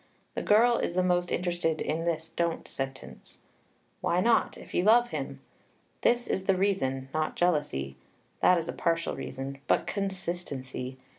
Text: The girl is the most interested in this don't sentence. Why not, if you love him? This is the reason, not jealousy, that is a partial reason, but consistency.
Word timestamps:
The 0.33 0.41
girl 0.41 0.77
is 0.79 0.95
the 0.95 1.03
most 1.03 1.31
interested 1.31 1.79
in 1.79 2.05
this 2.05 2.29
don't 2.29 2.67
sentence. 2.67 3.37
Why 3.99 4.19
not, 4.19 4.57
if 4.57 4.73
you 4.73 4.83
love 4.83 5.09
him? 5.09 5.41
This 6.01 6.25
is 6.25 6.45
the 6.45 6.55
reason, 6.55 7.09
not 7.13 7.35
jealousy, 7.35 7.97
that 8.39 8.57
is 8.57 8.67
a 8.67 8.73
partial 8.73 9.15
reason, 9.15 9.59
but 9.67 9.85
consistency. 9.85 10.97